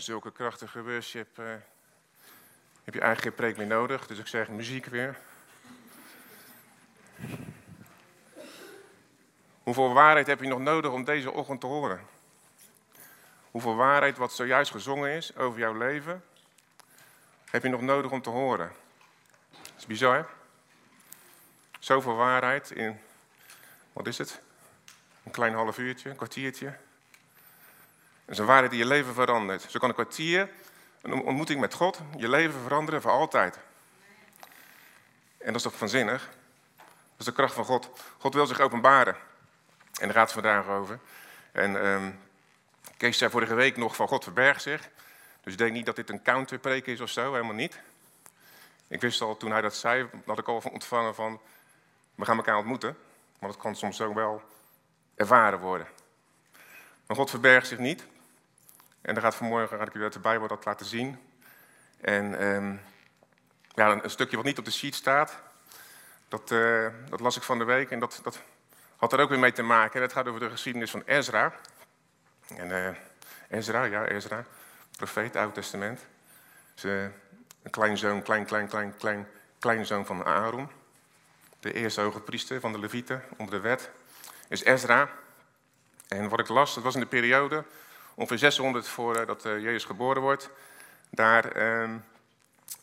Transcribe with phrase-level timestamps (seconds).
[0.00, 1.46] zulke krachtige worship uh,
[2.84, 4.06] heb je eigenlijk geen preek meer nodig.
[4.06, 5.18] Dus ik zeg muziek weer.
[9.62, 12.00] Hoeveel waarheid heb je nog nodig om deze ochtend te horen?
[13.50, 16.24] Hoeveel waarheid wat zojuist gezongen is over jouw leven,
[17.50, 18.72] heb je nog nodig om te horen?
[19.50, 20.28] Dat is bizar.
[21.78, 23.00] Zoveel waarheid in,
[23.92, 24.40] wat is het?
[25.24, 26.76] Een klein half uurtje, een kwartiertje.
[28.26, 29.62] Dat is een waarheid die je leven verandert.
[29.68, 30.50] Zo kan een kwartier,
[31.02, 33.58] een ontmoeting met God, je leven veranderen voor altijd.
[35.38, 36.28] En dat is toch vanzinnig?
[36.76, 37.90] Dat is de kracht van God.
[38.18, 39.16] God wil zich openbaren.
[40.00, 40.98] En daar gaat het vandaag over.
[41.52, 42.18] En um,
[42.96, 44.88] Kees zei vorige week nog van God verbergt zich.
[45.42, 47.80] Dus ik denk niet dat dit een counterpreek is of zo, helemaal niet.
[48.88, 51.40] Ik wist al toen hij dat zei, dat ik al ontvangen van,
[52.14, 52.96] we gaan elkaar ontmoeten.
[53.38, 54.42] Maar dat kan soms zo wel
[55.14, 55.86] ervaren worden.
[57.06, 58.06] Maar God verbergt zich niet.
[59.06, 61.18] En dan gaat vanmorgen, ga ik u uit de Bijbel dat laten zien.
[62.00, 62.80] En um,
[63.74, 65.38] ja, een, een, stukje wat niet op de sheet staat,
[66.28, 67.90] dat, uh, dat las ik van de week.
[67.90, 68.38] En dat, dat
[68.96, 70.02] had er ook weer mee te maken.
[70.02, 71.52] Het gaat over de geschiedenis van Ezra.
[72.56, 72.88] En uh,
[73.58, 74.44] Ezra, ja, Ezra,
[74.96, 76.06] profeet, Oud Testament.
[76.76, 77.02] Is, uh,
[77.62, 80.70] een kleinzoon, klein, klein, klein, klein, kleinzoon van Aaron.
[81.60, 83.90] De eerste hoge priester van de Levieten onder de wet.
[84.48, 85.10] Is Ezra.
[86.08, 87.64] En wat ik las, dat was in de periode
[88.16, 90.50] ongeveer 600 voordat uh, Jezus geboren wordt.
[91.10, 91.94] Daar uh,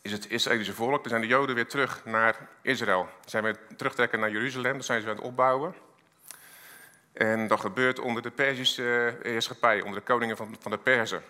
[0.02, 3.08] is het Israëlische volk, dan zijn de Joden weer terug naar Israël.
[3.24, 5.74] Ze zijn weer terugtrekken naar Jeruzalem, dan zijn ze aan het opbouwen.
[7.12, 11.22] En dat gebeurt onder de Perzische heerschappij, onder de koningen van, van de Perzen.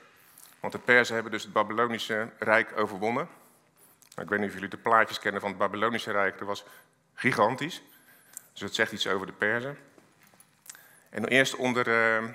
[0.60, 3.28] Want de Perzen hebben dus het Babylonische Rijk overwonnen.
[4.16, 6.38] Ik weet niet of jullie de plaatjes kennen van het Babylonische Rijk.
[6.38, 6.64] Dat was
[7.14, 7.82] gigantisch.
[8.52, 9.78] Dus het zegt iets over de Perzen.
[11.10, 12.30] En eerst onder, uh,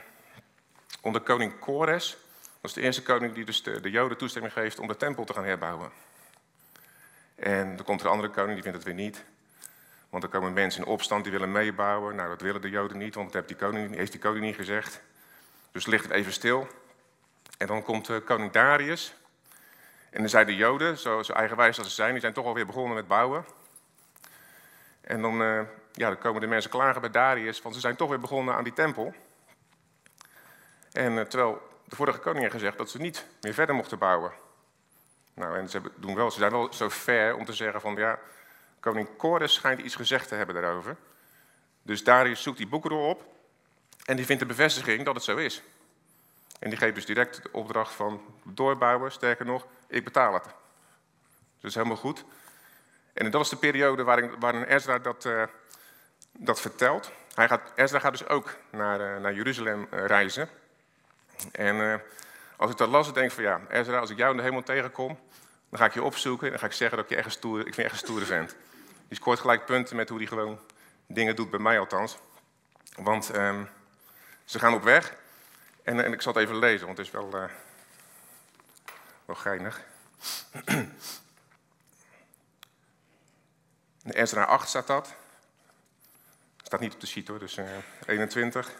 [1.01, 2.17] onder koning Kores.
[2.61, 5.33] Dat de eerste koning die dus de, de, Joden toestemming geeft om de tempel te
[5.33, 5.91] gaan herbouwen.
[7.35, 9.23] En dan komt er een andere koning, die vindt het weer niet.
[10.09, 12.15] Want er komen mensen in opstand die willen meebouwen.
[12.15, 15.01] Nou, dat willen de Joden niet, want dat heeft die koning, die koning niet gezegd.
[15.71, 16.67] Dus ligt het even stil.
[17.57, 19.13] En dan komt uh, koning Darius.
[20.09, 22.65] En dan zijn de Joden, zo, zo eigenwijs als ze zijn, die zijn toch alweer
[22.65, 23.45] begonnen met bouwen.
[25.01, 25.61] En dan, uh,
[25.93, 28.63] ja, dan komen de mensen klagen bij Darius, want ze zijn toch weer begonnen aan
[28.63, 29.13] die tempel.
[30.99, 34.31] En uh, terwijl de vorige koning had gezegd dat ze niet meer verder mochten bouwen.
[35.33, 38.19] Nou, en ze, doen wel, ze zijn wel zo ver om te zeggen van, ja,
[38.79, 40.95] Koning Kores schijnt iets gezegd te hebben daarover.
[41.81, 43.23] Dus Darius zoekt die boekrol op
[44.05, 45.61] en die vindt de bevestiging dat het zo is.
[46.59, 50.43] En die geeft dus direct de opdracht van doorbouwen, sterker nog, ik betaal het.
[50.43, 50.53] Dus
[51.61, 52.25] dat is helemaal goed.
[53.13, 55.43] En dat is de periode waarin, waarin Ezra dat, uh,
[56.31, 57.11] dat vertelt.
[57.33, 60.49] Hij gaat, Ezra gaat dus ook naar, naar Jeruzalem reizen.
[61.51, 62.01] En
[62.57, 64.63] als ik dat las, denk ik van ja, Ezra, als ik jou in de hemel
[64.63, 65.19] tegenkom,
[65.69, 67.31] dan ga ik je opzoeken en dan ga ik zeggen dat ik je echt een
[67.31, 68.55] stoere, ik vind vent.
[69.07, 70.59] Die scoort gelijk punten met hoe hij gewoon
[71.07, 72.17] dingen doet, bij mij althans.
[72.95, 73.69] Want um,
[74.45, 75.15] ze gaan op weg.
[75.83, 77.43] En, en, ik zal het even lezen, want het is wel, uh,
[79.25, 79.81] wel geinig.
[84.03, 85.13] In Ezra 8 staat dat.
[86.61, 87.65] Staat niet op de sheet hoor, dus uh,
[88.05, 88.71] 21.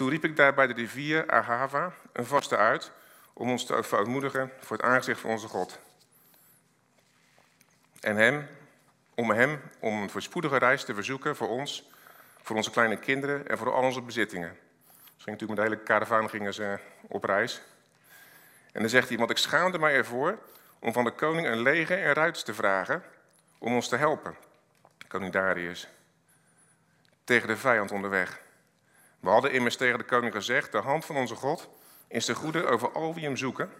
[0.00, 2.92] Toen riep ik daar bij de rivier Ahava een vaste uit
[3.32, 5.78] om ons te verootmoedigen voor het aangezicht van onze God.
[8.00, 8.48] En hem,
[9.14, 11.90] om hem om een voorspoedige reis te verzoeken voor ons,
[12.42, 14.48] voor onze kleine kinderen en voor al onze bezittingen.
[14.48, 17.62] Dus ging natuurlijk met de hele karavaan gingen ze op reis.
[18.72, 20.38] En dan zegt hij, want ik schaamde mij ervoor
[20.78, 23.02] om van de koning een leger en ruiters te vragen
[23.58, 24.36] om ons te helpen.
[25.08, 25.88] Koning Darius.
[27.24, 28.48] Tegen de vijand onderweg.
[29.20, 31.68] We hadden immers tegen de koning gezegd, de hand van onze God
[32.08, 33.72] is de goede over al wie hem zoeken,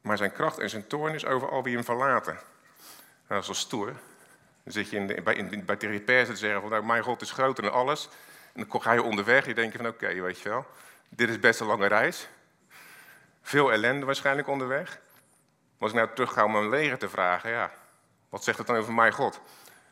[0.00, 2.38] maar zijn kracht en zijn toorn is over al wie hem verlaten.
[3.26, 3.92] Dat is wel stoer.
[4.62, 7.30] Dan zit je in bij, in, bij de te zeggen van, nou, mijn God is
[7.30, 8.08] groter dan alles.
[8.52, 10.66] En dan ga je onderweg en je denkt van, oké, weet je wel,
[11.08, 12.28] dit is best een lange reis.
[13.42, 14.88] Veel ellende waarschijnlijk onderweg.
[14.88, 17.72] Maar als ik nou terug ga om een leger te vragen, ja,
[18.28, 19.40] wat zegt het dan over mijn God?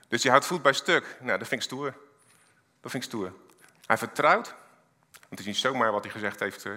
[0.08, 1.16] Dus je houdt voet bij stuk.
[1.20, 1.94] Nou, dat vind ik stoer.
[2.80, 3.32] Dat vind ik stoer.
[3.86, 4.54] Hij vertrouwt,
[5.12, 6.72] want het is niet zomaar wat hij gezegd heeft eh,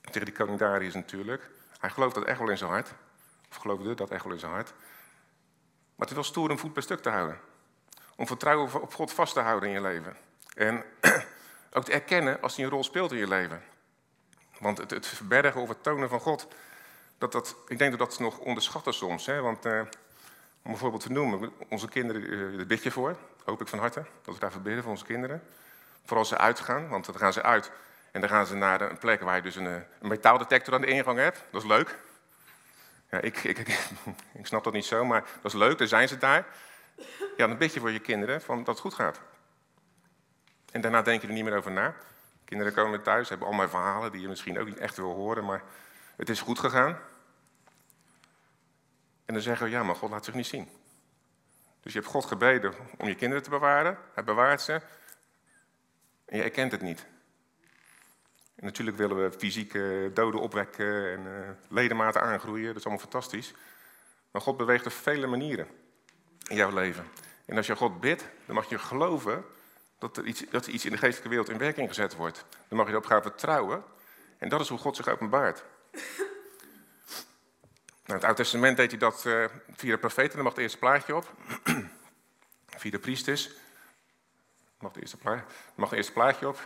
[0.00, 1.50] tegen die koning Darius natuurlijk.
[1.78, 2.92] Hij gelooft dat echt wel in zijn hart.
[3.50, 4.68] Of geloofde dat echt wel in zijn hart.
[4.70, 7.40] Maar het is wel stoer om voet bij stuk te houden.
[8.16, 10.16] Om vertrouwen op God vast te houden in je leven.
[10.54, 10.84] En
[11.72, 13.62] ook te erkennen als hij een rol speelt in je leven.
[14.58, 16.48] Want het, het verbergen of het tonen van God,
[17.18, 19.26] dat, dat, ik denk dat dat nog onderschatten soms.
[19.26, 19.40] Hè?
[19.40, 19.80] Want eh,
[20.62, 23.78] om een voorbeeld te noemen, onze kinderen, uh, daar bid je voor, hoop ik van
[23.78, 25.42] harte, dat we daarvoor bidden voor onze kinderen.
[26.04, 27.72] Vooral ze uitgaan, want dan gaan ze uit
[28.12, 30.86] En dan gaan ze naar een plek waar je dus een, een metaaldetector aan de
[30.86, 31.44] ingang hebt.
[31.50, 31.98] Dat is leuk.
[33.10, 33.68] Ja, ik, ik, ik,
[34.40, 36.46] ik snap dat niet zo, maar dat is leuk, dan zijn ze daar.
[37.36, 39.20] Ja, dan bid je voor je kinderen van dat het goed gaat.
[40.72, 41.94] En daarna denk je er niet meer over na.
[42.44, 45.62] Kinderen komen thuis, hebben allemaal verhalen die je misschien ook niet echt wil horen, maar
[46.16, 46.98] het is goed gegaan.
[49.24, 50.68] En dan zeggen we, ja, maar God laat zich niet zien.
[51.80, 53.98] Dus je hebt God gebeden om je kinderen te bewaren.
[54.14, 54.80] Hij bewaart ze.
[56.30, 57.06] En je erkent het niet.
[58.54, 62.66] En natuurlijk willen we fysieke doden opwekken en uh, ledematen aangroeien.
[62.66, 63.54] Dat is allemaal fantastisch.
[64.30, 65.66] Maar God beweegt op vele manieren
[66.46, 67.04] in jouw leven.
[67.44, 69.44] En als je God bidt, dan mag je geloven
[69.98, 72.44] dat er, iets, dat er iets in de geestelijke wereld in werking gezet wordt.
[72.68, 73.84] Dan mag je erop gaan vertrouwen.
[74.38, 75.64] En dat is hoe God zich openbaart.
[75.92, 76.02] Nou,
[78.04, 79.44] in het Oude Testament deed hij dat uh,
[79.74, 80.34] via de profeten.
[80.34, 81.34] Dan mag het eerste plaatje op.
[82.80, 83.50] via de priesters.
[84.80, 85.44] Mag het eerste, plaatje,
[85.74, 86.58] mag het eerste plaatje op.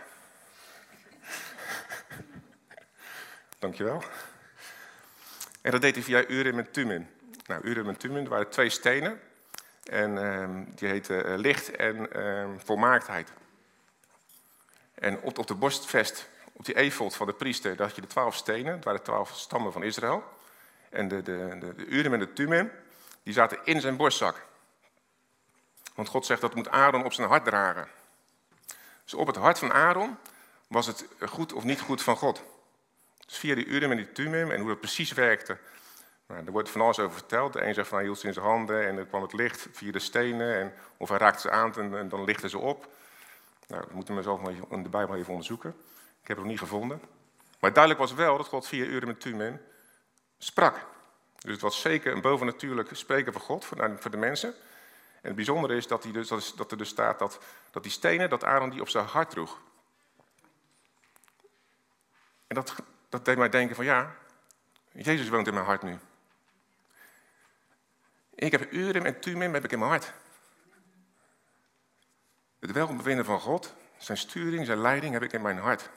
[3.59, 4.03] Dankjewel.
[5.61, 7.09] En dat deed hij via Urim en Tumim.
[7.45, 9.21] Nou, Urim en Tumim waren twee stenen.
[9.83, 13.31] En uh, die heten uh, licht en uh, volmaaktheid.
[14.93, 18.07] En op, op de borstvest, op die efot van de priester, daar had je de
[18.07, 18.73] twaalf stenen.
[18.73, 20.23] Het waren de twaalf stammen van Israël.
[20.89, 22.71] En de, de, de, de Urim en de Tumim,
[23.23, 24.45] die zaten in zijn borstzak.
[25.95, 27.87] Want God zegt dat moet Aaron op zijn hart dragen.
[29.05, 30.17] Dus op het hart van Aaron
[30.67, 32.43] was het goed of niet goed van God.
[33.25, 35.57] Dus via die Urim en die en hoe dat precies werkte.
[36.27, 37.53] Nou, er wordt van alles over verteld.
[37.53, 39.67] De een zegt van hij hield ze in zijn handen en er kwam het licht
[39.71, 40.55] via de stenen.
[40.55, 42.87] En, of hij raakte ze aan en, dan lichten ze op.
[43.67, 45.69] Nou, dat moeten we zelf maar in de Bijbel even onderzoeken.
[46.21, 47.01] Ik heb het nog niet gevonden.
[47.59, 49.61] Maar duidelijk was wel dat God via Urim en Tumim
[50.37, 50.85] sprak.
[51.39, 54.53] Dus het was zeker een bovennatuurlijk spreken van God voor de mensen.
[55.25, 57.39] En het bijzondere is dat, dus, dat er dus staat dat,
[57.71, 59.59] dat die stenen, dat Aaron die op zijn hart droeg.
[62.47, 62.75] En dat,
[63.09, 64.15] dat deed mij denken van ja,
[64.91, 65.97] Jezus woont in mijn hart nu.
[68.35, 70.13] Ik heb Urim en Tumim heb ik in mijn hart.
[72.59, 75.89] Het welbevinden van God, zijn sturing, zijn leiding heb ik in mijn hart.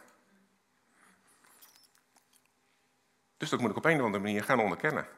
[3.37, 5.09] Dus dat moet ik op een of andere manier gaan onderkennen.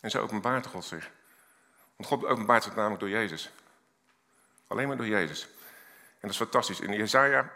[0.00, 1.10] En zo openbaart God zich.
[1.96, 3.50] Want God openbaart zich namelijk door Jezus.
[4.66, 5.42] Alleen maar door Jezus.
[5.42, 6.80] En dat is fantastisch.
[6.80, 7.52] In Jezaja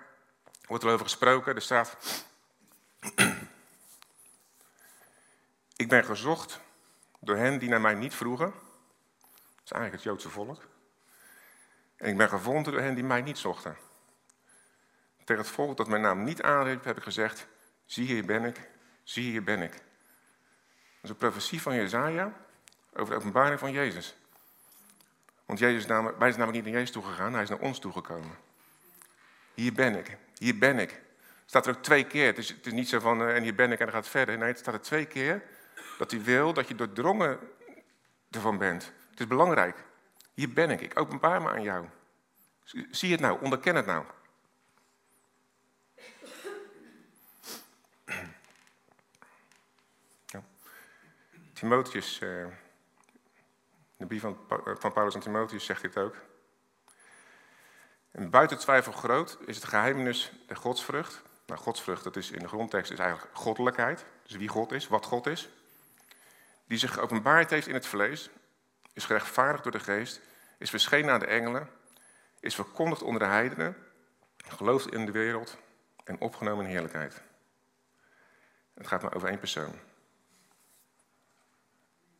[0.66, 1.54] wordt er over gesproken.
[1.54, 1.96] Er staat...
[5.76, 6.60] ik ben gezocht
[7.20, 8.50] door hen die naar mij niet vroegen.
[8.50, 10.62] Dat is eigenlijk het Joodse volk.
[11.96, 13.76] En ik ben gevonden door hen die mij niet zochten.
[15.24, 17.46] Tegen het volk dat mijn naam niet aanriep, heb ik gezegd:
[17.84, 18.68] Zie hier ben ik,
[19.02, 19.72] zie hier ben ik.
[19.72, 19.80] Dat
[21.02, 22.32] is een profetie van Jezaja
[22.92, 24.16] over de openbaring van Jezus.
[25.48, 28.36] Want Jezus wij zijn namelijk niet naar Jezus toegegaan, hij is naar ons toegekomen.
[29.54, 31.00] Hier ben ik, hier ben ik.
[31.46, 32.26] Staat er ook twee keer.
[32.26, 34.02] Het is, het is niet zo van, uh, en hier ben ik en dan gaat
[34.02, 34.38] het verder.
[34.38, 35.42] Nee, het staat er twee keer
[35.98, 37.38] dat hij wil dat je doordrongen
[38.30, 38.92] ervan bent.
[39.10, 39.84] Het is belangrijk.
[40.34, 41.86] Hier ben ik, ik openbaar me aan jou.
[42.90, 44.04] Zie het nou, onderken het nou.
[51.52, 52.46] Timotheus, uh,
[53.98, 54.38] de brief van,
[54.78, 56.16] van Paulus en Timotheus zegt dit ook.
[58.10, 61.22] En buiten twijfel groot is het geheimnis de godsvrucht.
[61.46, 64.04] Nou, godsvrucht, dat is in de grondtekst is eigenlijk goddelijkheid.
[64.22, 65.48] Dus wie God is, wat God is
[66.68, 68.30] die zich geopenbaard heeft in het vlees,
[68.92, 70.20] is gerechtvaardigd door de geest,
[70.58, 71.68] is verschenen aan de engelen,
[72.40, 73.76] is verkondigd onder de heidenen,
[74.36, 75.58] gelooft in de wereld
[76.04, 77.22] en opgenomen in heerlijkheid.
[78.74, 79.78] Het gaat maar over één persoon.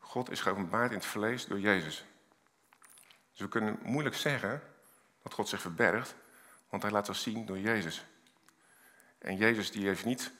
[0.09, 2.05] God is geopenbaard in het vlees door Jezus.
[3.31, 4.63] Dus we kunnen moeilijk zeggen
[5.23, 6.15] dat God zich verbergt,
[6.69, 8.05] want hij laat zich zien door Jezus.
[9.19, 10.33] En Jezus die heeft niet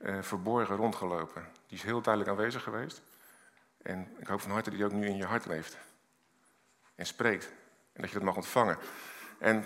[0.00, 1.48] uh, verborgen rondgelopen.
[1.66, 3.02] Die is heel duidelijk aanwezig geweest.
[3.82, 5.76] En ik hoop van harte dat hij ook nu in je hart leeft.
[6.94, 7.52] En spreekt.
[7.92, 8.78] En dat je dat mag ontvangen.
[9.38, 9.64] En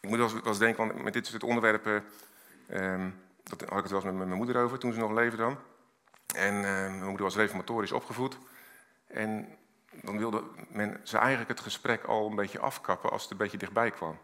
[0.00, 2.04] ik moet wel eens denken, want met dit soort onderwerpen...
[2.70, 5.36] Um, dat had ik het wel eens met mijn moeder over, toen ze nog leefde
[5.36, 5.58] dan.
[6.36, 8.38] En uh, mijn moeder was reformatorisch opgevoed.
[9.06, 9.58] En
[9.90, 13.58] dan wilde men ze eigenlijk het gesprek al een beetje afkappen als het een beetje
[13.58, 14.18] dichtbij kwam.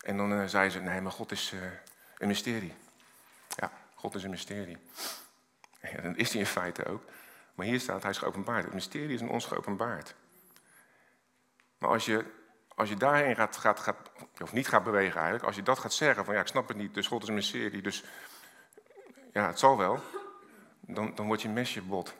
[0.00, 1.60] En dan uh, zei ze, nee, maar God is uh,
[2.18, 2.74] een mysterie.
[3.48, 4.78] Ja, God is een mysterie.
[5.80, 7.02] En dat is hij in feite ook.
[7.54, 8.64] Maar hier staat, hij is geopenbaard.
[8.64, 10.14] Het mysterie is in ons geopenbaard.
[11.78, 12.24] Maar als je,
[12.74, 15.92] als je daarheen gaat, gaat, gaat, of niet gaat bewegen eigenlijk, als je dat gaat
[15.92, 18.04] zeggen van ja, ik snap het niet, dus God is een mysterie, dus
[19.32, 20.00] ja, het zal wel,
[20.80, 22.14] dan, dan word je mesje bot.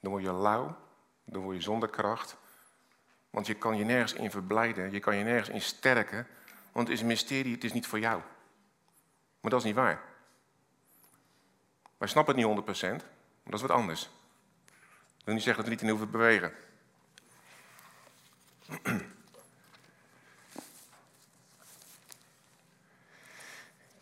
[0.00, 0.76] Dan word je lauw,
[1.24, 2.36] dan word je zonder kracht,
[3.30, 6.26] Want je kan je nergens in verblijden, je kan je nergens in sterken,
[6.72, 8.22] want het is een mysterie, het is niet voor jou.
[9.40, 10.02] Maar dat is niet waar.
[11.96, 13.00] Wij snappen het niet 100%, maar
[13.44, 14.10] dat is wat anders.
[15.24, 16.52] Dat niet zeggen dat we niet in hoeven bewegen.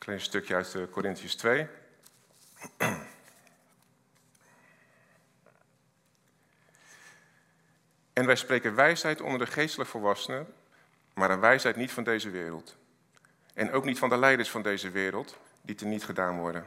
[0.07, 1.67] klein stukje uit uh, Corinthians 2.
[8.13, 10.55] En wij spreken wijsheid onder de geestelijk volwassenen,
[11.15, 12.77] maar een wijsheid niet van deze wereld.
[13.55, 16.67] En ook niet van de leiders van deze wereld, die te niet gedaan worden.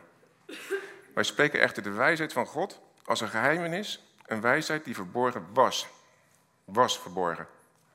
[1.13, 5.87] Wij spreken echter de wijsheid van God als een geheimenis, een wijsheid die verborgen was.
[6.65, 7.47] Was verborgen.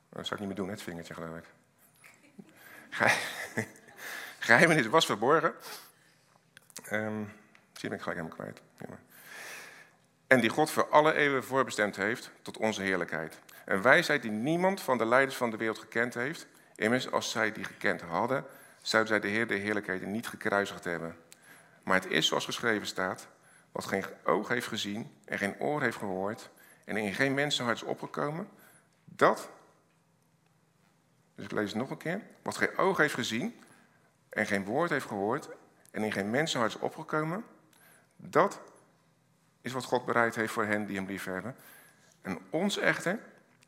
[0.09, 1.45] Dat zou ik niet meer doen, het vingertje geloof ik.
[4.45, 5.55] Geheimenis was verborgen.
[7.73, 8.61] Zie ben ik gelijk helemaal kwijt.
[10.27, 13.41] En die God voor alle eeuwen voorbestemd heeft tot onze heerlijkheid.
[13.65, 16.47] Een wijsheid die niemand van de leiders van de wereld gekend heeft.
[16.75, 18.45] Immers, als zij die gekend hadden,
[18.83, 21.17] zouden zij de Heer de heerlijkheden niet gekruisigd hebben.
[21.83, 23.29] Maar het is zoals geschreven staat,
[23.73, 26.51] wat geen oog heeft gezien en geen oor heeft gehoord
[26.85, 28.49] en in geen mensenhart is opgekomen,
[29.05, 29.51] dat,
[31.35, 33.64] dus ik lees het nog een keer, wat geen oog heeft gezien
[34.35, 35.49] en geen woord heeft gehoord
[35.91, 37.45] en in geen mensenhart is opgekomen,
[38.17, 38.61] dat
[39.61, 41.57] is wat God bereid heeft voor hen die hem liefhebben.
[42.23, 43.21] En ons echter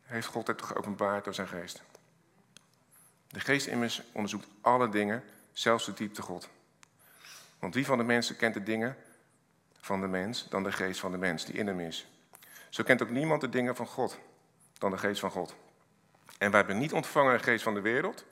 [0.03, 1.83] heeft God het geopenbaard door zijn geest.
[3.29, 6.49] De geest immers onderzoekt alle dingen, zelfs de diepte God.
[7.59, 8.97] Want wie van de mensen kent de dingen
[9.81, 12.07] van de mens dan de geest van de mens die in hem is?
[12.69, 14.19] Zo kent ook niemand de dingen van God
[14.79, 15.55] dan de geest van God.
[16.39, 18.25] En wij hebben niet ontvangen een geest van de wereld,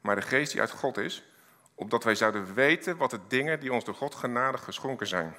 [0.00, 1.24] maar de geest die uit God is,
[1.80, 5.36] opdat wij zouden weten wat de dingen die ons door God genadig geschonken zijn.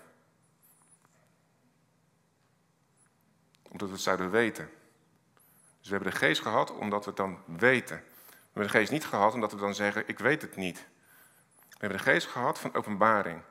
[3.69, 4.69] Omdat we het zouden weten.
[5.79, 7.95] Dus we hebben de geest gehad omdat we het dan weten.
[7.95, 10.77] We hebben de geest niet gehad omdat we dan zeggen, ik weet het niet.
[11.69, 13.41] We hebben de geest gehad van openbaring.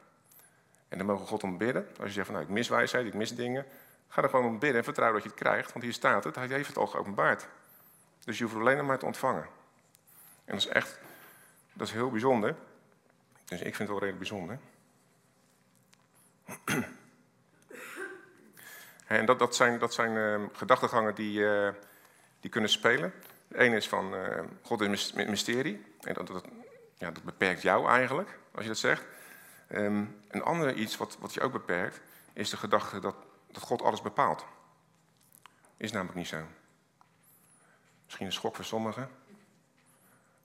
[0.88, 1.88] En dan mogen God om bidden.
[1.99, 3.66] Als je zegt van nou, ik mis wijsheid, ik mis dingen.
[4.09, 5.73] Ga er gewoon om bidden en vertrouw dat je het krijgt.
[5.73, 7.49] Want hier staat het, hij heeft het al geopenbaard.
[8.25, 9.47] Dus je hoeft alleen maar te ontvangen.
[10.44, 10.99] En dat is echt,
[11.73, 12.56] dat is heel bijzonder.
[13.50, 14.59] Dus ik vind het wel redelijk bijzonder.
[19.07, 21.69] En dat, dat zijn, dat zijn uh, gedachtegangen die, uh,
[22.40, 23.12] die kunnen spelen.
[23.49, 25.85] De ene is van uh, God is mysterie.
[26.00, 26.45] En dat, dat,
[26.95, 29.04] ja, dat beperkt jou eigenlijk, als je dat zegt.
[29.73, 32.00] Um, een andere iets wat, wat je ook beperkt,
[32.33, 33.16] is de gedachte dat,
[33.47, 34.45] dat God alles bepaalt.
[35.76, 36.47] Is namelijk niet zo.
[38.04, 39.11] Misschien een schok voor sommigen.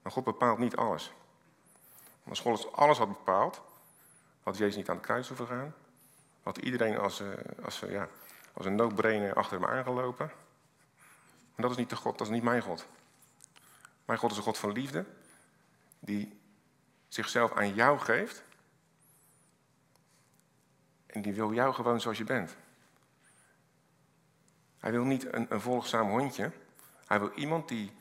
[0.02, 1.14] Maar God bepaalt niet alles.
[2.30, 3.62] Als God alles had bepaald,
[4.44, 5.74] had Jezus niet aan het kruis hoeven gaan.
[6.44, 7.22] Had iedereen als,
[7.64, 8.08] als, ja,
[8.54, 8.92] als een no
[9.34, 10.32] achter hem aangelopen.
[11.56, 12.86] Maar dat is niet de God, dat is niet mijn God.
[14.06, 15.06] Mijn God is een God van liefde,
[16.00, 16.40] die
[17.08, 18.44] zichzelf aan jou geeft.
[21.06, 22.56] En die wil jou gewoon zoals je bent.
[24.78, 26.52] Hij wil niet een, een volgzaam hondje.
[27.06, 27.92] Hij wil iemand die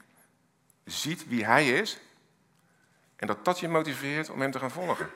[0.85, 2.00] ziet wie hij is.
[3.16, 5.11] En dat dat je motiveert om hem te gaan volgen.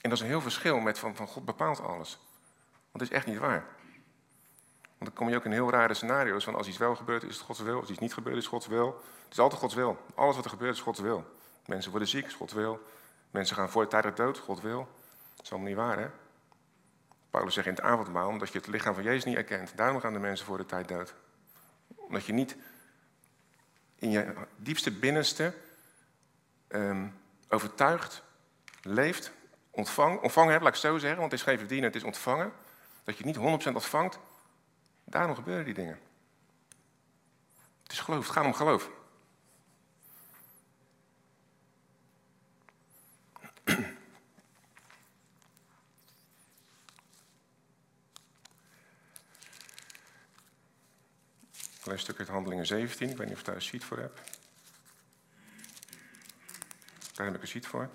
[0.00, 2.18] En dat is een heel verschil met van, van God bepaalt alles.
[2.70, 3.66] Want dat is echt niet waar.
[4.98, 7.34] Want dan kom je ook in heel rare scenario's van als iets wel gebeurt, is
[7.34, 7.80] het Gods wil.
[7.80, 8.86] Als iets niet gebeurt, is Gods wil.
[9.22, 10.04] Het is altijd Gods wil.
[10.14, 11.24] Alles wat er gebeurt, is Gods wil.
[11.66, 12.82] Mensen worden ziek, is Gods wil.
[13.30, 14.88] Mensen gaan voor de tijd dood, Gods wil.
[15.36, 16.08] Dat is allemaal niet waar, hè?
[17.30, 19.76] Paulus zegt in het avondmaal, omdat je het lichaam van Jezus niet erkent.
[19.76, 21.14] Daarom gaan de mensen voor de tijd dood.
[21.94, 22.56] Omdat je niet
[23.94, 25.54] in je diepste binnenste
[26.72, 28.22] um, overtuigd
[28.82, 29.32] leeft,
[29.70, 32.04] ontvang, ontvangen hebt, laat ik het zo zeggen, want het is geen verdienen, het is
[32.04, 32.52] ontvangen
[33.04, 33.40] dat je niet 100%
[33.74, 34.18] ontvangt,
[35.04, 35.98] daarom gebeuren die dingen.
[37.82, 38.90] Het is geloof, het gaat om geloof.
[51.84, 54.39] Een stuk uit Handelingen 17, ik weet niet of je daar een sheet voor hebt.
[57.26, 57.88] Een sheet voor.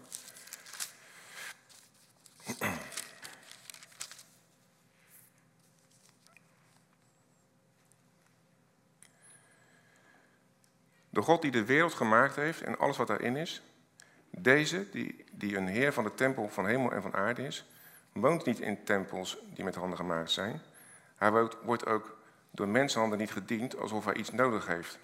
[11.09, 13.61] De God die de wereld gemaakt heeft en alles wat daarin is,
[14.29, 17.65] deze, die, die een heer van de tempel van hemel en van aarde is,
[18.11, 20.61] woont niet in tempels die met handen gemaakt zijn.
[21.15, 21.31] Hij
[21.63, 22.17] wordt ook
[22.51, 24.99] door mensenhanden niet gediend alsof hij iets nodig heeft.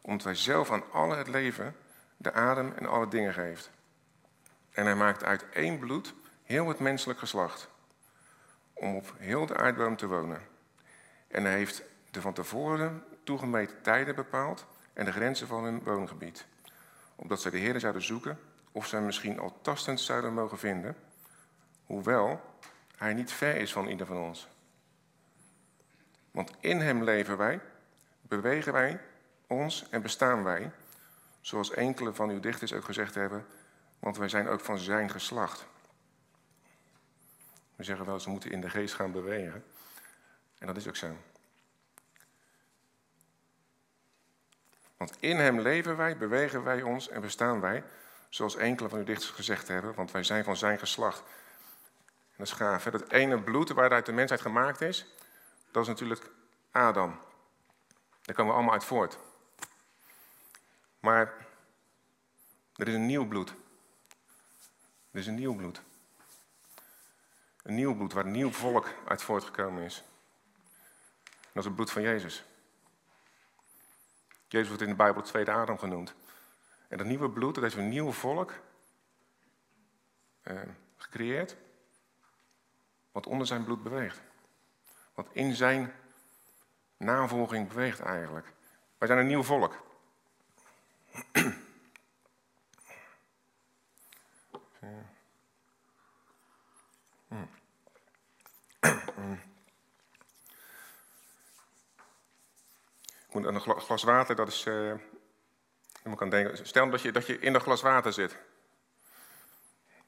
[0.00, 1.74] Omdat hij zelf aan alle het leven,
[2.18, 3.70] de adem en alle dingen geeft.
[4.70, 7.68] En hij maakt uit één bloed heel het menselijk geslacht.
[8.72, 10.40] Om op heel de aardboom te wonen.
[11.28, 16.46] En hij heeft de van tevoren toegemeten tijden bepaald en de grenzen van hun woongebied.
[17.16, 18.38] Opdat zij de Heer zouden zoeken
[18.72, 20.96] of zij misschien al tastend zouden mogen vinden,
[21.86, 22.40] hoewel
[22.96, 24.48] hij niet ver is van ieder van ons.
[26.30, 27.60] Want in hem leven wij,
[28.20, 29.00] bewegen wij
[29.46, 30.70] ons en bestaan wij,
[31.40, 33.46] zoals enkele van uw dichters ook gezegd hebben,
[33.98, 35.66] want wij zijn ook van zijn geslacht.
[37.76, 39.64] We zeggen wel, ze moeten in de geest gaan bewegen.
[40.58, 41.16] En dat is ook zo.
[44.96, 47.84] Want in hem leven wij, bewegen wij ons en bestaan wij,
[48.28, 51.18] zoals enkele van uw dichters gezegd hebben, want wij zijn van zijn geslacht.
[51.18, 52.84] En dat is gaaf.
[52.84, 53.10] Hè?
[53.10, 55.06] Ene bloed waaruit de mensheid gemaakt is,
[55.70, 56.30] dat is natuurlijk
[56.70, 57.18] Adam.
[58.22, 59.18] Daar komen we allemaal uit voort.
[61.00, 61.46] Maar
[62.74, 63.54] er is een nieuw bloed.
[65.10, 65.82] Er is een nieuw bloed.
[67.62, 70.04] Een nieuw bloed waar een nieuw volk uit voortgekomen is.
[71.24, 72.44] Dat is het bloed van Jezus.
[74.48, 76.14] Jezus wordt in de Bijbel tweede Adam genoemd.
[76.88, 78.52] En dat nieuwe bloed, dat heeft een nieuw volk
[80.42, 80.60] eh,
[80.96, 81.56] gecreëerd.
[83.12, 84.20] Wat onder zijn bloed beweegt.
[85.14, 85.92] Wat in zijn
[86.96, 88.52] navolging beweegt eigenlijk.
[88.98, 89.87] Wij zijn een nieuw volk.
[103.54, 104.66] Een glas water, dat is.
[104.66, 104.94] Uh,
[106.16, 108.36] kan denken, stel dat je, dat je in een glas water zit.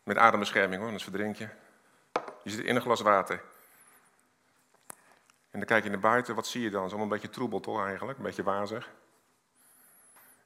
[0.02, 1.48] Met adembescherming hoor, anders verdrink je.
[2.42, 3.42] Je zit in een glas water.
[5.50, 6.84] En dan kijk je naar buiten, wat zie je dan?
[6.84, 8.90] Is allemaal een beetje troebel toch eigenlijk, een beetje wazig.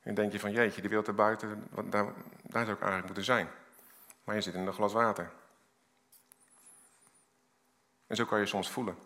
[0.05, 2.05] En denk je van jeetje, die wereld erbuiten, daar,
[2.43, 3.49] daar zou ik eigenlijk moeten zijn.
[4.25, 5.31] Maar je zit in een glas water.
[8.07, 8.99] En zo kan je soms voelen.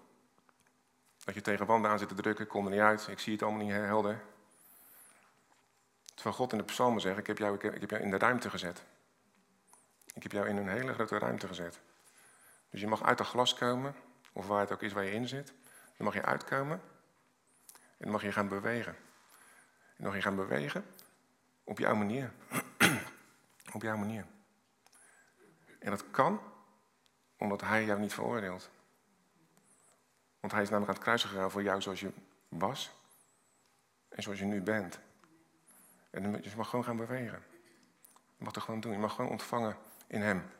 [1.24, 3.42] Dat je tegen wanden aan zit te drukken, kom er niet uit, ik zie het
[3.42, 4.20] allemaal niet helder.
[6.14, 8.50] Terwijl God in de psalmen zegt, ik heb, jou, ik heb jou in de ruimte
[8.50, 8.82] gezet.
[10.14, 11.80] Ik heb jou in een hele grote ruimte gezet.
[12.70, 13.94] Dus je mag uit dat glas komen,
[14.32, 15.52] of waar het ook is waar je in zit.
[15.96, 16.80] Dan mag je uitkomen
[17.72, 18.96] en dan mag je gaan bewegen.
[19.98, 20.84] Mag je gaan bewegen
[21.64, 22.32] op jouw manier.
[23.76, 24.26] op jouw manier.
[25.78, 26.40] En dat kan
[27.37, 28.70] omdat hij jou niet veroordeelt.
[30.40, 32.12] Want hij is namelijk aan het kruisen gegaan voor jou zoals je
[32.48, 32.90] was
[34.08, 34.98] en zoals je nu bent.
[36.11, 37.42] En je mag gewoon gaan bewegen.
[38.12, 38.92] Je mag het gewoon doen.
[38.92, 40.50] Je mag gewoon ontvangen in hem.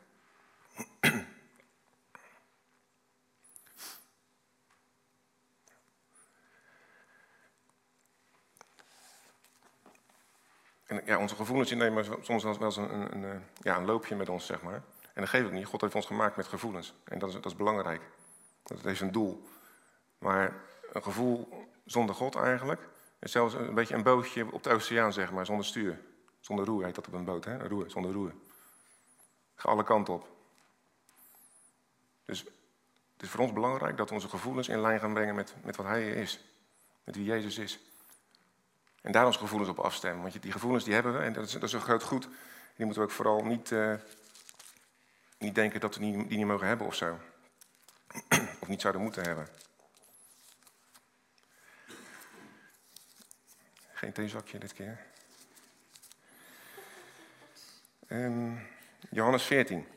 [10.89, 14.29] En ja, onze gevoelens nemen soms wel eens een, een, een, ja, een loopje met
[14.29, 14.81] ons, zeg maar.
[15.13, 15.65] En dat geeft het niet.
[15.65, 16.93] God heeft ons gemaakt met gevoelens.
[17.03, 18.01] En dat is, dat is belangrijk.
[18.63, 19.47] Dat heeft een doel.
[20.17, 20.55] Maar
[20.91, 22.81] een gevoel zonder God eigenlijk.
[23.19, 26.01] is zelfs een beetje een bootje op de oceaan, zeg maar, zonder stuur.
[26.39, 27.67] Zonder roer heet dat op een boot, hè?
[27.67, 28.33] Roer, zonder roer.
[29.55, 30.27] Ga alle kanten op.
[32.25, 32.39] Dus
[33.13, 35.75] het is voor ons belangrijk dat we onze gevoelens in lijn gaan brengen met, met
[35.75, 36.43] wat Hij is.
[37.03, 37.79] Met wie Jezus is.
[39.01, 40.21] En daar onze gevoelens op afstemmen.
[40.21, 42.27] Want die gevoelens die hebben we, en dat is, dat is een groot goed.
[42.75, 43.93] Die moeten we ook vooral niet, uh,
[45.37, 46.95] niet denken dat we die, die niet mogen hebben of
[48.61, 49.47] of niet zouden moeten hebben.
[53.93, 54.99] Geen theezakje dit keer.
[58.07, 58.67] Um,
[59.09, 59.87] Johannes 14.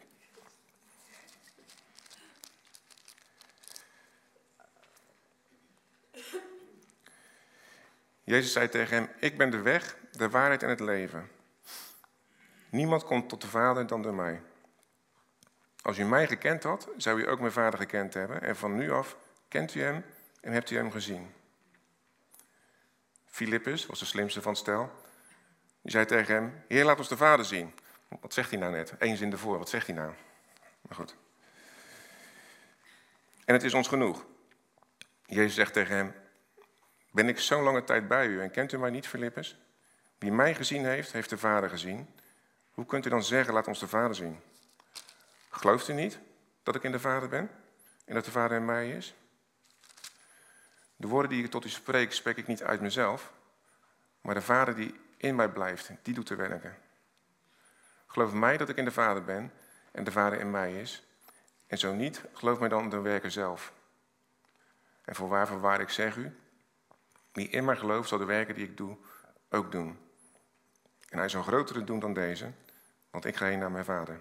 [8.33, 11.31] Jezus zei tegen hem: Ik ben de weg, de waarheid en het leven.
[12.71, 14.43] Niemand komt tot de Vader dan door mij.
[15.83, 18.43] Als u mij gekend had, zou u ook mijn Vader gekend hebben.
[18.43, 19.17] En van nu af
[19.49, 20.05] kent u hem
[20.41, 21.35] en hebt u hem gezien.
[23.27, 24.91] Filippus was de slimste van stel.
[25.83, 27.75] Die zei tegen hem: Heer, laat ons de Vader zien.
[28.21, 28.95] Wat zegt hij nou net?
[28.99, 30.13] Eén zin ervoor, wat zegt hij nou?
[30.81, 31.17] Maar goed.
[33.45, 34.25] En het is ons genoeg.
[35.27, 36.22] Jezus zegt tegen hem:
[37.13, 39.57] Ben ik zo'n lange tijd bij u en kent u mij niet, Filippus?
[40.19, 42.09] Wie mij gezien heeft, heeft de Vader gezien.
[42.71, 44.41] Hoe kunt u dan zeggen: Laat ons de Vader zien?
[45.51, 46.19] Gelooft u niet
[46.63, 47.51] dat ik in de Vader ben
[48.05, 49.15] en dat de Vader in mij is?
[50.97, 53.33] De woorden die ik tot u spreek, spreek ik niet uit mezelf,
[54.21, 56.77] maar de Vader die in mij blijft, die doet te werken.
[58.07, 59.53] Geloof mij dat ik in de Vader ben
[59.91, 61.07] en de Vader in mij is.
[61.67, 63.73] En zo niet, geloof mij dan de werker zelf.
[65.05, 66.37] En voorwaar, voorwaar, ik zeg u,
[67.33, 68.97] wie in mij gelooft, zal de werken die ik doe
[69.51, 69.99] ook doen.
[71.09, 72.53] En hij zal grotere doen dan deze,
[73.11, 74.21] want ik ga heen naar mijn Vader.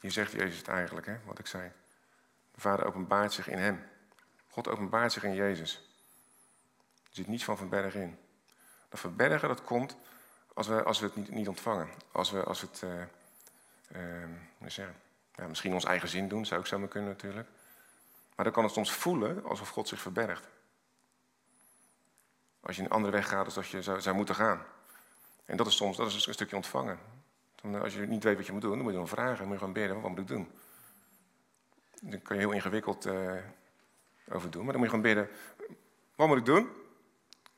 [0.00, 1.72] Hier zegt Jezus het eigenlijk, hè, wat ik zei.
[2.50, 3.84] De Vader openbaart zich in hem.
[4.48, 5.74] God openbaart zich in Jezus.
[7.04, 8.18] Er zit niets van verbergen in.
[8.88, 9.96] Dat verbergen dat komt
[10.54, 11.88] als we, als we het niet, niet ontvangen.
[12.12, 12.82] Als we, als we het,
[13.90, 14.28] uh,
[15.34, 17.48] ja, misschien ons eigen zin doen, zou ik zo kunnen natuurlijk.
[18.42, 20.48] Maar dan kan het soms voelen alsof God zich verbergt.
[22.60, 24.64] Als je een andere weg gaat dan dat je zou, zou moeten gaan.
[25.44, 26.98] En dat is soms dat is een stukje ontvangen.
[27.80, 29.36] Als je niet weet wat je moet doen, dan moet je dan vragen.
[29.36, 30.50] Dan moet je gewoon bidden, wat moet ik doen?
[32.00, 33.32] Dan kan je heel ingewikkeld uh,
[34.28, 34.64] over doen.
[34.64, 35.28] Maar dan moet je gewoon bidden,
[36.14, 36.70] wat moet ik doen?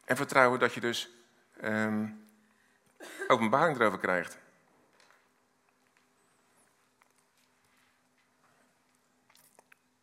[0.05, 1.11] En vertrouwen dat je dus
[1.63, 2.29] um,
[3.29, 4.39] openbaring erover krijgt.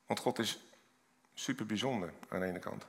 [0.05, 0.70] Want God is
[1.41, 2.85] super bijzonder aan de ene kant.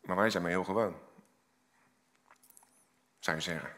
[0.00, 0.96] Maar wij zijn maar heel gewoon.
[3.18, 3.74] Zou je zeggen.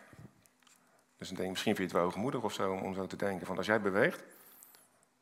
[1.16, 3.46] Dus denk, misschien vind je het wel hoogmoedig of zo om zo te denken.
[3.46, 4.22] Van als jij beweegt,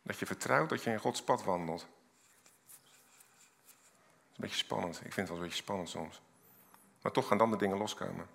[0.03, 1.81] dat je vertrouwt dat je in Gods pad wandelt.
[1.81, 1.89] Dat
[4.31, 4.97] is een beetje spannend.
[4.97, 6.21] Ik vind het wel een beetje spannend soms.
[7.03, 8.27] Maar toch gaan dan de dingen loskomen.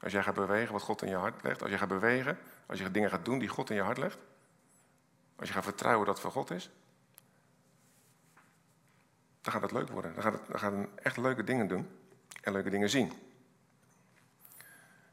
[0.00, 1.62] Als jij gaat bewegen wat God in je hart legt.
[1.62, 4.18] Als je gaat bewegen, als je dingen gaat doen die God in je hart legt.
[5.36, 6.70] Als je gaat vertrouwen dat het voor God is.
[9.42, 10.14] Dan gaat het leuk worden.
[10.14, 11.88] Dan gaat het, dan gaat echt leuke dingen doen.
[12.40, 13.12] En leuke dingen zien.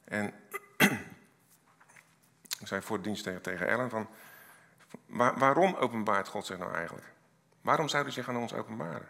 [0.03, 0.33] En
[2.59, 4.09] ik zei voor dienst tegen Ellen van...
[5.37, 7.07] waarom openbaart God zich nou eigenlijk?
[7.61, 9.07] Waarom zou hij zich aan ons openbaren?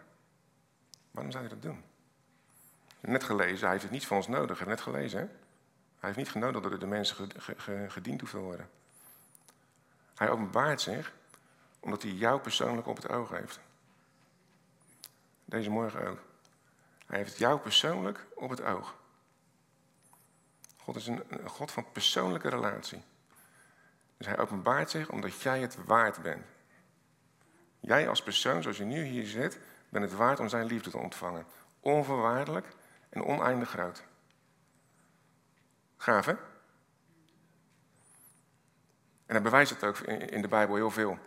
[1.10, 1.84] Waarom zou hij dat doen?
[3.00, 4.66] Net gelezen, hij heeft het niet van ons nodig.
[4.66, 5.26] Net gelezen, hè?
[5.98, 7.30] Hij heeft niet genodigd dat er de mensen
[7.90, 8.70] gediend hoeven worden.
[10.14, 11.12] Hij openbaart zich
[11.80, 13.60] omdat hij jou persoonlijk op het oog heeft.
[15.50, 16.18] Deze morgen ook.
[17.06, 18.94] Hij heeft jou persoonlijk op het oog.
[20.76, 23.02] God is een, God van persoonlijke relatie.
[24.16, 26.44] Dus hij openbaart zich omdat jij het waard bent.
[27.80, 29.58] Jij als persoon, zoals je nu hier zit,
[29.88, 31.46] bent het waard om zijn liefde te ontvangen.
[31.80, 32.66] Onvoorwaardelijk
[33.08, 34.02] en oneindig groot.
[35.96, 36.26] Gaaf?
[36.26, 36.38] En
[39.26, 41.18] hij bewijst het ook in de Bijbel heel veel.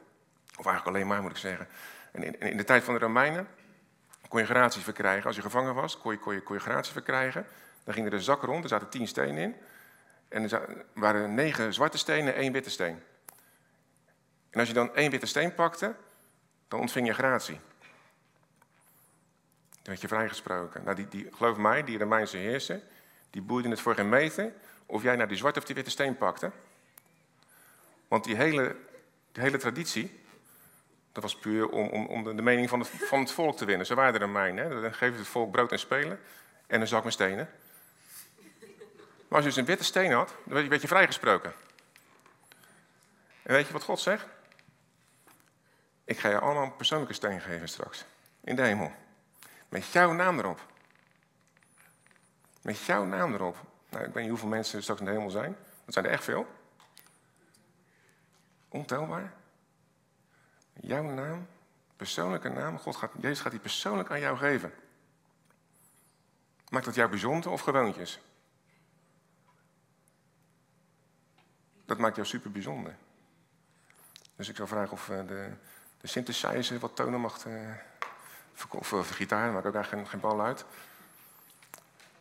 [0.57, 1.67] Of eigenlijk alleen maar, moet ik zeggen.
[2.11, 3.47] En in de tijd van de Romeinen
[4.33, 5.25] kon je gratie verkrijgen.
[5.25, 7.45] Als je gevangen was, kon je, je, je gratie verkrijgen.
[7.83, 9.55] Dan ging er een zak rond, er zaten tien stenen in.
[10.27, 13.03] En er waren negen zwarte stenen en één witte steen.
[14.49, 15.95] En als je dan één witte steen pakte,
[16.67, 17.59] dan ontving je gratie.
[19.71, 20.83] Dan werd je vrijgesproken.
[20.83, 22.81] Nou, die, die, geloof mij, die Romeinse heersen,
[23.29, 24.53] die boeiden het voor geen meter
[24.85, 26.51] of jij nou die zwarte of die witte steen pakte.
[28.07, 28.75] Want die hele,
[29.31, 30.22] die hele traditie,
[31.13, 33.85] dat was puur om, om, om de, mening van het, van het volk te winnen.
[33.85, 34.63] Ze waren de Romeinen.
[34.65, 34.81] Hè?
[34.81, 36.19] Dan geven het volk brood en spelen
[36.67, 37.49] en een zak met stenen.
[39.27, 41.53] Maar als je dus een witte steen had, dan werd je vrijgesproken.
[43.43, 44.25] En weet je wat God zegt?
[46.05, 48.05] Ik ga je allemaal een persoonlijke steen geven straks.
[48.43, 48.91] In de hemel.
[49.69, 50.59] Met jouw naam erop.
[52.61, 53.57] Met jouw naam erop.
[53.89, 55.55] Nou, ik weet niet hoeveel mensen er straks in de hemel zijn.
[55.85, 56.47] Dat zijn er echt veel.
[58.69, 59.33] Ontelbaar.
[60.73, 61.47] Jouw naam,
[61.95, 62.77] persoonlijke naam.
[62.79, 64.73] God gaat, Jezus gaat die persoonlijk aan jou geven.
[66.69, 68.19] Maakt dat jou bijzonder of gewoontjes?
[71.85, 72.95] Dat maakt jou super bijzonder.
[74.35, 75.49] Dus ik zou vragen of eh, de,
[76.01, 77.45] de synthesizer wat tonen mag.
[77.45, 77.69] Uh,
[78.69, 80.65] of, of gitaar, maakt ook daar geen, geen bal uit.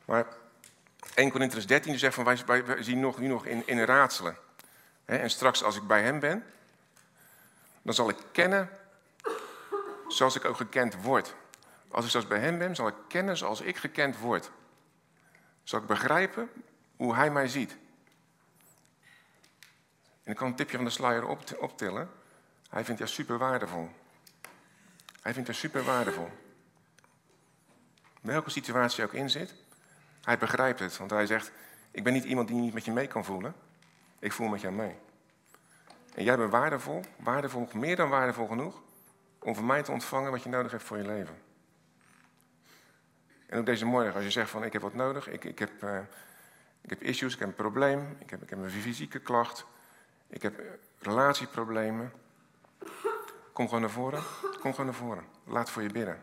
[0.05, 0.27] Maar
[1.15, 4.37] 1 Corinthians 13 zegt van wij, wij, zien nog, nu nog in, in raadselen.
[5.05, 6.45] en straks als ik bij hem ben,
[7.83, 8.71] dan zal ik kennen
[10.09, 11.35] zoals ik ook gekend word.
[11.89, 14.51] Als ik zelfs bij hem ben, zal ik kennen zoals ik gekend word.
[15.63, 16.51] Zal ik begrijpen
[16.97, 17.77] hoe hij mij ziet.
[20.23, 21.27] En ik kan een tipje van de sluier
[21.59, 22.11] optillen.
[22.69, 23.91] Hij vindt jou super waardevol.
[25.23, 26.31] Hij vindt jou super waardevol.
[28.21, 29.55] Welke situatie je ook in zit,
[30.23, 30.97] hij begrijpt het.
[30.97, 31.53] Want hij zegt,
[31.91, 33.55] ik ben niet iemand die niet met je mee kan voelen.
[34.19, 34.97] Ik voel met jou mee.
[36.15, 38.83] En jij bent waardevol, waardevol, meer dan waardevol genoeg,
[39.39, 41.37] om van mij te ontvangen wat je nodig hebt voor je leven.
[43.47, 45.83] En ook deze morgen, als je zegt van ik heb wat nodig, ik, ik, heb,
[45.83, 45.99] uh,
[46.81, 49.67] ik heb issues, ik heb een probleem, ik heb, ik heb een fysieke klacht,
[50.29, 50.61] ik heb
[50.99, 52.13] relatieproblemen.
[53.53, 54.23] Kom gewoon naar voren,
[54.61, 55.25] kom gewoon naar voren.
[55.45, 56.23] Laat voor je bidden.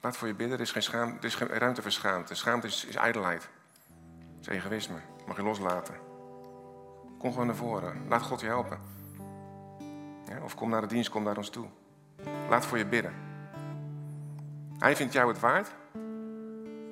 [0.00, 2.34] Laat voor je bidden, er is geen, schaam, er is geen ruimte voor schaamte.
[2.34, 3.48] Schaamte is, is ijdelheid,
[4.40, 6.09] is egoïsme, mag je loslaten.
[7.20, 8.78] Kom gewoon naar voren, laat God je helpen.
[10.42, 11.66] Of kom naar de dienst, kom naar ons toe.
[12.48, 13.12] Laat voor je bidden.
[14.78, 15.70] Hij vindt jou het waard.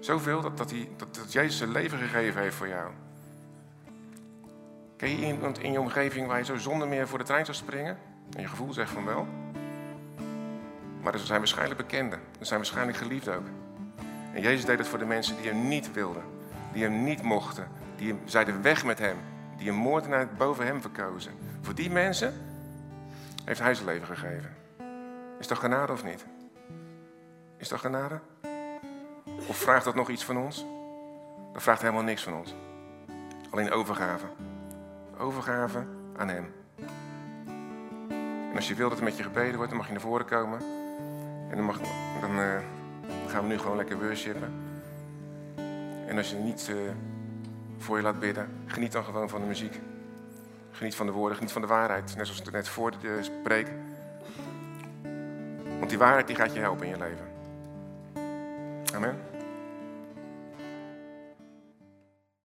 [0.01, 2.91] Zoveel dat, dat, hij, dat, dat Jezus zijn leven gegeven heeft voor jou.
[4.97, 7.57] Ken je iemand in je omgeving waar je zo zonder meer voor de trein zou
[7.57, 7.99] springen?
[8.37, 9.27] En je gevoel zegt van wel.
[11.03, 12.19] Maar er zijn waarschijnlijk bekenden.
[12.39, 13.47] Er zijn waarschijnlijk geliefd ook.
[14.35, 16.23] En Jezus deed het voor de mensen die hem niet wilden.
[16.73, 17.69] Die hem niet mochten.
[17.97, 19.17] Die zeiden weg met hem.
[19.59, 21.33] Die een moordenaar boven hem verkozen.
[21.61, 22.35] Voor die mensen
[23.45, 24.55] heeft hij zijn leven gegeven.
[25.39, 26.27] Is dat genade of niet?
[27.57, 28.21] Is dat genade?
[29.49, 30.67] Of vraagt dat nog iets van ons?
[31.53, 32.55] Dat vraagt helemaal niks van ons.
[33.51, 34.27] Alleen overgave.
[35.19, 36.53] Overgave aan hem.
[38.51, 40.27] En als je wilt dat er met je gebeden wordt, dan mag je naar voren
[40.27, 40.61] komen.
[41.51, 41.79] En dan, mag,
[42.21, 42.59] dan uh,
[43.27, 44.53] gaan we nu gewoon lekker worshipen.
[46.07, 46.77] En als je niet uh,
[47.79, 49.81] voor je laat bidden, geniet dan gewoon van de muziek.
[50.71, 52.17] Geniet van de woorden, geniet van de waarheid.
[52.17, 53.69] Net zoals net voor de preek.
[55.79, 57.27] Want die waarheid die gaat je helpen in je leven.
[58.95, 59.28] Amen.